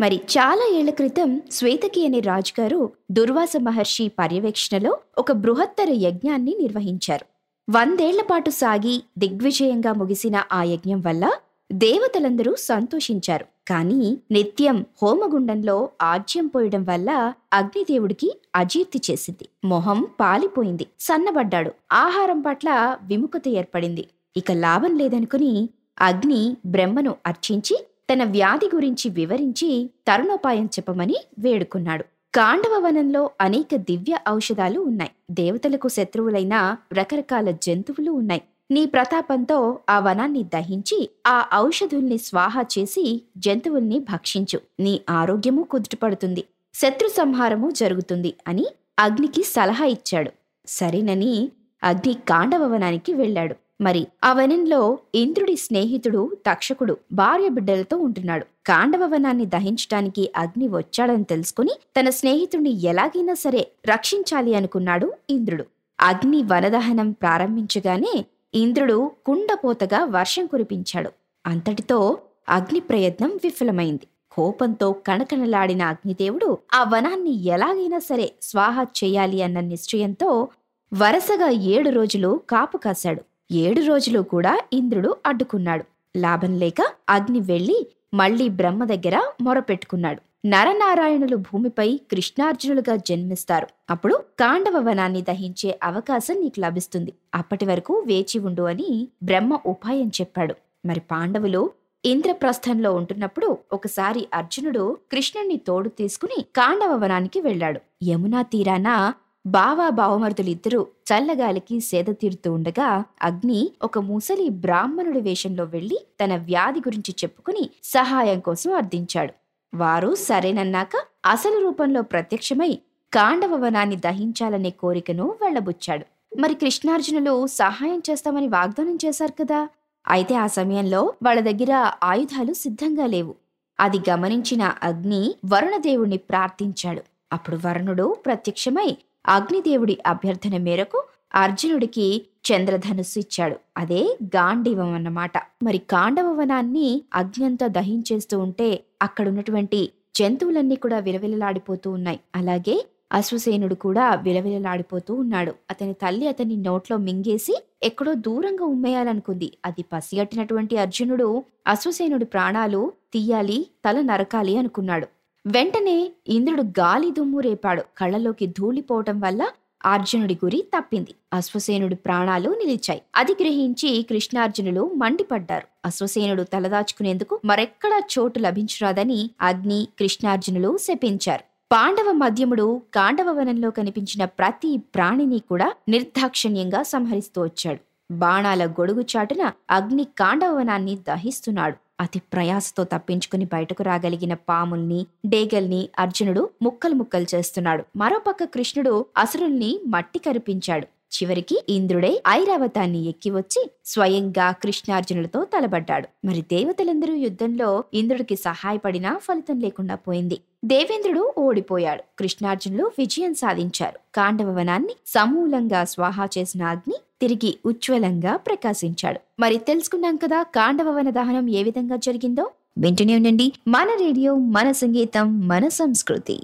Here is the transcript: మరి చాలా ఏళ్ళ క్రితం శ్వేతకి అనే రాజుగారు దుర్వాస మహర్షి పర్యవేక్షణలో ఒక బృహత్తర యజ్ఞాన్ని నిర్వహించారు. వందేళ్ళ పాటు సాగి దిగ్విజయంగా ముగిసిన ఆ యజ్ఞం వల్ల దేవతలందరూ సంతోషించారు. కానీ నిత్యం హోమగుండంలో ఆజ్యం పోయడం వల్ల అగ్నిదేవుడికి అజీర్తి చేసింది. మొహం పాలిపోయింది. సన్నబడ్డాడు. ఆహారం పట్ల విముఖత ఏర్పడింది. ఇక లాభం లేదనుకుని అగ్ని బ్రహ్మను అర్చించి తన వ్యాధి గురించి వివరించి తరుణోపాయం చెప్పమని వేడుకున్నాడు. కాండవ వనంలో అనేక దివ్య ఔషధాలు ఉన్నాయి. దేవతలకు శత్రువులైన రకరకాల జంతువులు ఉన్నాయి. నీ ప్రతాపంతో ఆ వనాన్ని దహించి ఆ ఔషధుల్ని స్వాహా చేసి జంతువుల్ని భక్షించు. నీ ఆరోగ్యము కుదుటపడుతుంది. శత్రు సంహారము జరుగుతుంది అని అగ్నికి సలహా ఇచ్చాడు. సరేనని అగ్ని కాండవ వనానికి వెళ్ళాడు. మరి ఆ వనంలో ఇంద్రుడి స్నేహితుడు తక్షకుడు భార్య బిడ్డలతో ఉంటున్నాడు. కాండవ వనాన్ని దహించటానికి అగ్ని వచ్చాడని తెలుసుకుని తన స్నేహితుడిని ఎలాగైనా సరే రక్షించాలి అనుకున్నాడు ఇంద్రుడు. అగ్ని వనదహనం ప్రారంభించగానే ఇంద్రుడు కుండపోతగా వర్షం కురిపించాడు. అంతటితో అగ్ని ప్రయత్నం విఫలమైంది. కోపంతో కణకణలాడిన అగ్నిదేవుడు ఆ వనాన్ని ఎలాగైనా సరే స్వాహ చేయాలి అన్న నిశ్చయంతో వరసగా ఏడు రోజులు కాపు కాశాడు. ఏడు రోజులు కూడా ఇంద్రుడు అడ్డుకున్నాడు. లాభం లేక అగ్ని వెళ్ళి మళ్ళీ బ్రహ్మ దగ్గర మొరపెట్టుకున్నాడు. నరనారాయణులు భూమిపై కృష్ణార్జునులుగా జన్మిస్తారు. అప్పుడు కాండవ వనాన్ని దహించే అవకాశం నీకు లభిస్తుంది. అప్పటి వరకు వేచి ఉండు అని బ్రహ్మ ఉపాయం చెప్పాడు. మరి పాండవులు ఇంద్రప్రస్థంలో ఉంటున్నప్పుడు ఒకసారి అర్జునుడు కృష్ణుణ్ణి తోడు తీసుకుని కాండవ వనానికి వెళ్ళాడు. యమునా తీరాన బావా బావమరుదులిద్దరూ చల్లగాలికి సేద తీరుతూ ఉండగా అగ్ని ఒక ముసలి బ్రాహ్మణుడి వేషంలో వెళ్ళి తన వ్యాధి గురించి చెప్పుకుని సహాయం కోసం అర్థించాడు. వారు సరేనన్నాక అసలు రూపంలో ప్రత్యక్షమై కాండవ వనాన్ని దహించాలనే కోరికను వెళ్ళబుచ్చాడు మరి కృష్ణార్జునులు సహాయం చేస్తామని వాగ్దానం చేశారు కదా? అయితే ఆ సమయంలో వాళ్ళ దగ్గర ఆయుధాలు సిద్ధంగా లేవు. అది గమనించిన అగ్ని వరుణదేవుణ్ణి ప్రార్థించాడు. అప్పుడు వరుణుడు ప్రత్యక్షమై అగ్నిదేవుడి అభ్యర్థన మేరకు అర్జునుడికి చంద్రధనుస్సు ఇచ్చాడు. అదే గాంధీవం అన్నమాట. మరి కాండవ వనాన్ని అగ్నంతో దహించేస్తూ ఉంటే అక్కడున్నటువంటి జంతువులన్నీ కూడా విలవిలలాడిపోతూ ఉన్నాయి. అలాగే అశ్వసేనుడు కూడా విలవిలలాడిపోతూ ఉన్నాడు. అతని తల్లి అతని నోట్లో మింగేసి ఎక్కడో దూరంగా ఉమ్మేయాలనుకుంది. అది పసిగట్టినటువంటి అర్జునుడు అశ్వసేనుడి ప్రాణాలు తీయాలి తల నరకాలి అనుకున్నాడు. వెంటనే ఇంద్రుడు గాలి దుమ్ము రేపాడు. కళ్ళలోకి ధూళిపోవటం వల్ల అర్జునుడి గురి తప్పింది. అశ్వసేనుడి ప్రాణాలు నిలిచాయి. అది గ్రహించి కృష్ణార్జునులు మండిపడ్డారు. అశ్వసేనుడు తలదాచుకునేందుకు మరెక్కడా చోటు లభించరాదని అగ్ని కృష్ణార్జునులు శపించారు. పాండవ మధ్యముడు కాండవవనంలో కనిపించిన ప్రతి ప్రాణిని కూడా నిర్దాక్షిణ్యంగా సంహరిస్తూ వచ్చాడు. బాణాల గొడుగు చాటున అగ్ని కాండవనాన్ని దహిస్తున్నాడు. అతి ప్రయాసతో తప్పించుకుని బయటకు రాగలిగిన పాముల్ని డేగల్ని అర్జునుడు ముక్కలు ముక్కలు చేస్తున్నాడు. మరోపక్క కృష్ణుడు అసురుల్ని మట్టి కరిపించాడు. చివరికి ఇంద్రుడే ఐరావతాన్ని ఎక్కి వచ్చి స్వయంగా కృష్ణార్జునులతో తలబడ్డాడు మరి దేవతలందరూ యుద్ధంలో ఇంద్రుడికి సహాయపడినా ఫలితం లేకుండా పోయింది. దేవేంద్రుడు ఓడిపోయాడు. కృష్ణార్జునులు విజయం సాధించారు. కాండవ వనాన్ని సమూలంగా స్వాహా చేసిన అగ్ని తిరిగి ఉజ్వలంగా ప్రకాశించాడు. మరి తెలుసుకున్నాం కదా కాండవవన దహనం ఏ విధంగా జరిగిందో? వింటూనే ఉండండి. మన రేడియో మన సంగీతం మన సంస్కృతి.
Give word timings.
మరి 0.00 0.16
చాలా 0.16 0.76
ఏళ్ళ 0.76 0.90
క్రితం 0.90 1.42
శ్వేతకి 1.52 2.06
అనే 2.06 2.20
రాజుగారు 2.20 2.90
దుర్వాస 3.10 3.52
మహర్షి 3.62 4.08
పర్యవేక్షణలో 4.08 4.98
ఒక 5.18 5.32
బృహత్తర 5.32 5.86
యజ్ఞాన్ని 5.90 6.56
నిర్వహించారు. 6.60 7.26
వందేళ్ళ 7.70 8.22
పాటు 8.22 8.50
సాగి 8.50 9.02
దిగ్విజయంగా 9.18 9.92
ముగిసిన 9.92 10.42
ఆ 10.52 10.62
యజ్ఞం 10.62 11.00
వల్ల 11.00 11.32
దేవతలందరూ 11.72 12.54
సంతోషించారు. 12.58 13.44
కానీ 13.68 14.18
నిత్యం 14.30 14.84
హోమగుండంలో 15.02 15.88
ఆజ్యం 16.02 16.46
పోయడం 16.46 16.84
వల్ల 16.84 17.32
అగ్నిదేవుడికి 17.52 18.40
అజీర్తి 18.56 19.00
చేసింది. 19.10 19.48
మొహం 19.64 20.06
పాలిపోయింది. 20.20 20.86
సన్నబడ్డాడు. 21.00 21.72
ఆహారం 21.92 22.40
పట్ల 22.40 22.96
విముఖత 23.02 23.42
ఏర్పడింది. 23.48 24.08
ఇక 24.36 24.52
లాభం 24.52 24.98
లేదనుకుని 24.98 25.68
అగ్ని 26.00 26.56
బ్రహ్మను 26.66 27.14
అర్చించి 27.26 27.84
తన 28.12 28.24
వ్యాధి 28.24 28.66
గురించి 28.74 29.10
వివరించి 29.10 29.90
తరుణోపాయం 30.08 30.64
చెప్పమని 30.64 31.16
వేడుకున్నాడు. 31.38 32.04
కాండవ 32.34 32.78
వనంలో 32.78 33.30
అనేక 33.40 33.76
దివ్య 33.76 34.18
ఔషధాలు 34.30 34.80
ఉన్నాయి. 34.80 35.10
దేవతలకు 35.30 35.88
శత్రువులైన 35.88 36.76
రకరకాల 36.92 37.50
జంతువులు 37.50 38.10
ఉన్నాయి. 38.10 38.42
నీ 38.70 38.86
ప్రతాపంతో 38.86 39.78
ఆ 39.90 39.98
వనాన్ని 39.98 40.42
దహించి 40.42 41.10
ఆ 41.26 41.46
ఔషధుల్ని 41.54 42.18
స్వాహా 42.18 42.62
చేసి 42.62 43.22
జంతువుల్ని 43.36 43.98
భక్షించు. 43.98 44.60
నీ 44.80 45.00
ఆరోగ్యము 45.10 45.62
కుదుటపడుతుంది. 45.62 46.44
శత్రు 46.74 47.08
సంహారము 47.08 47.70
జరుగుతుంది 47.70 48.34
అని 48.46 48.66
అగ్నికి 48.98 49.42
సలహా 49.42 49.84
ఇచ్చాడు. 49.84 50.30
సరేనని 50.66 51.50
అగ్ని 51.84 52.14
కాండవ 52.14 52.66
వనానికి 52.74 53.12
వెళ్ళాడు. 53.12 53.56
మరి 53.80 54.06
ఆ 54.24 54.32
వనంలో 54.32 54.98
ఇంద్రుడి 55.14 55.56
స్నేహితుడు 55.56 56.36
తక్షకుడు 56.46 56.96
భార్య 57.12 57.48
బిడ్డలతో 57.48 57.96
ఉంటున్నాడు. 57.96 58.46
కాండవ 58.66 59.04
వనాన్ని 59.04 59.46
దహించటానికి 59.46 60.32
అగ్ని 60.36 60.68
వచ్చాడని 60.68 61.24
తెలుసుకుని 61.24 61.70
తన 62.00 62.10
స్నేహితుడిని 62.10 62.82
ఎలాగైనా 62.82 63.34
సరే 63.34 63.68
రక్షించాలి 63.86 64.54
అనుకున్నాడు 64.54 65.12
ఇంద్రుడు. 65.30 65.64
అగ్ని 66.00 66.42
వనదహనం 66.42 67.10
ప్రారంభించగానే 67.10 68.24
ఇంద్రుడు 68.54 69.10
కుండపోతగా 69.26 70.04
వర్షం 70.04 70.46
కురిపించాడు. 70.46 71.10
అంతటితో 71.46 72.18
అగ్ని 72.48 72.80
ప్రయత్నం 72.80 73.30
విఫలమైంది. 73.44 74.06
కోపంతో 74.32 74.92
కణకణలాడిన 74.92 75.82
అగ్నిదేవుడు 75.82 76.58
ఆ 76.74 76.82
వనాన్ని 76.82 77.44
ఎలాగైనా 77.44 77.98
సరే 77.98 78.32
స్వాహ 78.42 78.82
చేయాలి 78.82 79.42
అన్న 79.42 79.60
నిశ్చయంతో 79.60 80.48
వరసగా 80.94 81.48
ఏడు 81.48 81.90
రోజులు 81.90 82.40
కాపు 82.50 82.76
కాశాడు. 82.78 83.22
ఏడు 83.52 83.80
రోజులు 83.80 84.20
కూడా 84.20 84.60
ఇంద్రుడు 84.72 85.16
అడ్డుకున్నాడు. 85.26 85.84
లాభం 86.16 86.58
లేక 86.58 86.76
అగ్ని 87.08 87.40
వెళ్ళి 87.40 87.86
మళ్ళీ 88.14 88.48
బ్రహ్మ 88.48 88.84
దగ్గర 88.84 89.32
మొరపెట్టుకున్నాడు. 89.42 90.20
నరనారాయణులు 90.46 91.36
భూమిపై 91.36 92.00
కృష్ణార్జునులుగా 92.10 92.96
జన్మిస్తారు. 92.96 93.66
అప్పుడు 93.90 94.14
కాండవ 94.40 94.88
వనాన్ని 94.88 95.22
దహించే 95.22 95.78
అవకాశం 95.82 96.40
నీకు 96.40 96.60
లభిస్తుంది. 96.60 97.12
అప్పటి 97.34 97.64
వరకు 97.64 98.04
వేచి 98.06 98.38
ఉండు 98.38 98.62
అని 98.62 99.08
బ్రహ్మ 99.22 99.58
ఉపాయం 99.66 100.08
చెప్పాడు. 100.08 100.54
మరి 100.86 101.00
పాండవులు 101.00 101.70
ఇంద్రప్రస్థంలో 102.04 102.94
ఉంటున్నప్పుడు 102.94 103.58
ఒకసారి 103.72 104.28
అర్జునుడు 104.34 104.96
కృష్ణుణ్ణి 105.12 105.56
తోడు 105.56 105.88
తీసుకుని 105.88 106.42
కాండవ 106.56 106.96
వనానికి 106.96 107.40
వెళ్ళాడు. 107.40 107.80
యమునా 108.04 108.42
తీరాన 108.42 109.12
బావా 109.48 109.88
బావమరుదులిద్దరూ 109.88 110.86
చల్లగాలికి 111.08 111.80
సేద 111.80 112.04
తీరుతూ 112.10 112.52
ఉండగా 112.52 113.04
అగ్ని 113.22 113.70
ఒక 113.82 113.98
ముసలి 113.98 114.48
బ్రాహ్మణుడి 114.48 115.20
వేషంలో 115.20 115.64
వెళ్ళి 115.64 115.98
తన 116.24 116.36
వ్యాధి 116.36 116.78
గురించి 116.78 117.14
చెప్పుకుని 117.24 117.70
సహాయం 117.84 118.40
కోసం 118.40 118.74
అర్థించాడు. 118.74 119.32
వారు 119.76 120.14
సరేనన్నాక 120.14 120.90
అసలు 121.26 121.60
రూపంలో 121.60 122.02
ప్రత్యక్షమై 122.02 122.78
కాండవ 123.14 123.54
వనాన్ని 123.54 123.96
దహించాలనే 123.96 124.70
కోరికను 124.70 125.36
వెళ్ళబుచ్చాడు 125.42 126.06
మరి 126.40 126.54
కృష్ణార్జునులు 126.54 127.46
సహాయం 127.46 128.02
చేస్తామని 128.10 128.48
వాగ్దానం 128.48 128.98
చేశారు 129.04 129.32
కదా? 129.32 129.68
అయితే 130.08 130.34
ఆ 130.34 130.46
సమయంలో 130.46 131.12
వాళ్ళ 131.22 131.40
దగ్గర 131.40 131.92
ఆయుధాలు 132.04 132.52
సిద్ధంగా 132.52 133.06
లేవు. 133.06 133.34
అది 133.80 133.98
గమనించిన 134.10 134.62
అగ్ని 134.82 135.34
వరుణదేవుణ్ణి 135.46 136.16
ప్రార్థించాడు. 136.16 137.02
అప్పుడు 137.32 137.58
వరుణుడు 137.66 138.16
ప్రత్యక్షమై 138.26 138.96
అగ్నిదేవుడి 139.28 139.98
అభ్యర్థన 140.06 140.56
మేరకు 140.56 141.04
అర్జునుడికి 141.34 142.26
చంద్రధనుస్సు 142.48 143.18
ఇచ్చాడు. 143.18 143.56
అదే 143.76 144.18
గాంధీవం 144.36 144.94
అన్నమాట. 144.94 145.32
మరి 145.62 145.78
కాండవ 145.78 146.32
వనాన్ని 146.32 147.02
అగ్నంతో 147.14 147.68
దహించేస్తూ 147.68 148.38
ఉంటే 148.38 148.84
అక్కడున్నటువంటి 149.02 149.90
జంతువులన్నీ 150.16 150.76
కూడా 150.76 150.98
విలవిలలాడిపోతూ 150.98 151.90
ఉన్నాయి. 151.90 152.20
అలాగే 152.36 152.86
అశ్వసేనుడు 153.12 153.74
కూడా 153.74 154.14
విలవిలలాడిపోతూ 154.14 155.14
ఉన్నాడు. 155.14 155.54
అతని 155.70 155.92
తల్లి 155.92 156.28
అతని 156.28 156.56
నోట్లో 156.56 156.96
మింగేసి 156.96 157.54
ఎక్కడో 157.82 158.14
దూరంగా 158.14 158.64
ఉమ్మేయాలనుకుంది. 158.64 159.52
అది 159.66 159.84
పసిగట్టినటువంటి 159.92 160.76
అర్జునుడు 160.76 161.44
అశ్వసేనుడి 161.66 162.24
ప్రాణాలు 162.24 162.92
తీయాలి 163.12 163.66
తల 163.84 164.00
నరకాలి 164.00 164.58
అనుకున్నాడు. 164.58 165.06
వెంటనే 165.50 166.12
ఇంద్రుడు 166.28 166.62
గాలి 166.62 167.10
దుమ్ము 167.10 167.40
రేపాడు. 167.40 167.82
కళ్ళలోకి 167.98 168.46
ధూళిపోవటం 168.46 169.20
వల్ల 169.20 169.48
అర్జునుడి 169.86 170.34
గురి 170.34 170.64
తప్పింది. 170.76 171.14
అశ్వసేనుడి 171.32 171.94
ప్రాణాలు 171.94 172.50
నిలిచాయి. 172.50 173.02
అది 173.16 173.32
గ్రహించి 173.32 174.06
కృష్ణార్జునులు 174.10 174.90
మండిపడ్డారు. 174.96 175.66
అశ్వసేనుడు 175.84 176.42
తలదాచుకునేందుకు 176.42 177.40
మరెక్కడా 177.44 178.02
చోటు 178.18 178.38
లభించరాదని 178.38 179.30
అగ్ని 179.40 179.88
కృష్ణార్జునులు 179.98 180.76
శపించారు. 180.76 181.44
పాండవ 181.72 182.12
మధ్యముడు 182.12 182.82
కాండవవనంలో 182.94 183.70
కనిపించిన 183.70 184.24
ప్రతి 184.24 184.76
ప్రాణిని 184.76 185.38
కూడా 185.38 185.72
నిర్దాక్షిణ్యంగా 185.88 186.82
సంహరిస్తూ 186.82 187.42
వచ్చాడు. 187.42 187.80
బాణాల 188.10 188.66
గొడుగు 188.66 189.04
చాటున 189.16 189.52
అగ్ని 189.70 190.04
కాండవనాన్ని 190.04 190.96
దహిస్తున్నాడు. 191.08 191.87
అతి 192.00 192.18
ప్రయాసతో 192.18 192.84
తప్పించుకుని 192.84 193.44
బయటకు 193.44 193.82
రాగలిగిన 193.82 194.34
పాముల్ని 194.34 195.06
డేగల్ని 195.26 195.88
అర్జునుడు 195.98 196.48
ముక్కలు 196.62 196.94
ముక్కలు 196.94 197.26
చేస్తున్నాడు. 197.34 197.84
మరోపక్క 197.96 198.44
కృష్ణుడు 198.44 199.06
అసురుల్ని 199.16 199.80
మట్టి 199.86 200.18
కరిపించాడు. 200.18 200.86
చివరికి 201.08 201.64
ఇంద్రుడే 201.68 202.22
ఐరావతాన్ని 202.28 203.08
ఎక్కి 203.08 203.30
వచ్చి 203.30 203.70
స్వయంగా 203.84 204.50
కృష్ణార్జునులతో 204.50 205.44
తలబడ్డాడు 205.44 206.08
మరి 206.26 206.42
దేవతలందరూ 206.42 207.14
యుద్ధంలో 207.14 207.84
ఇంద్రుడికి 207.94 208.36
సహాయపడినా 208.36 209.18
ఫలితం 209.18 209.60
లేకుండా 209.60 209.94
పోయింది. 209.94 210.40
దేవేంద్రుడు 210.64 211.32
ఓడిపోయాడు. 211.38 212.04
కృష్ణార్జునులు 212.18 212.90
విజయం 212.98 213.34
సాధించారు. 213.34 213.98
కాండవ 214.14 214.50
వనాన్ని 214.52 214.94
సమూలంగా 215.06 215.84
స్వాహా 215.84 216.28
చేసిన 216.38 216.62
అగ్ని 216.62 216.94
తిరిగి 217.20 217.58
ఉజ్వలంగా 217.66 218.36
ప్రకాశించాడు. 218.36 219.20
మరి 219.40 219.58
తెలుసుకున్నాం 219.58 220.16
కదా 220.16 220.42
కాండవవన 220.42 221.10
దహనం 221.10 221.48
ఏ 221.48 221.62
విధంగా 221.62 221.96
జరిగిందో? 221.96 222.50
వింటూనే 222.78 223.16
ఉండండి. 223.16 223.52
మన 223.68 223.88
రేడియో 224.00 224.34
మన 224.34 224.70
సంగీతం 224.72 225.48
మన 225.48 225.68
సంస్కృతి. 225.68 226.42